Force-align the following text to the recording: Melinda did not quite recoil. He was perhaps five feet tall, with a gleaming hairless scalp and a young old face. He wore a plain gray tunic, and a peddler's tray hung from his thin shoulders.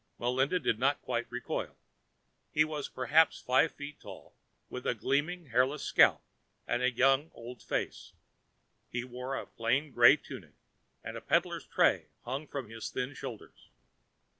Melinda 0.17 0.59
did 0.59 0.79
not 0.79 0.99
quite 1.03 1.27
recoil. 1.31 1.77
He 2.49 2.63
was 2.65 2.89
perhaps 2.89 3.39
five 3.39 3.71
feet 3.71 3.99
tall, 3.99 4.35
with 4.67 4.87
a 4.87 4.95
gleaming 4.95 5.45
hairless 5.51 5.83
scalp 5.83 6.23
and 6.65 6.81
a 6.81 6.89
young 6.89 7.29
old 7.35 7.61
face. 7.61 8.13
He 8.89 9.03
wore 9.03 9.35
a 9.35 9.45
plain 9.45 9.91
gray 9.91 10.17
tunic, 10.17 10.55
and 11.03 11.15
a 11.17 11.21
peddler's 11.21 11.67
tray 11.67 12.07
hung 12.25 12.47
from 12.47 12.67
his 12.71 12.89
thin 12.89 13.13
shoulders. 13.13 13.69